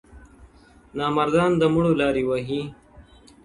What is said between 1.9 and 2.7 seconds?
لاري وهي٫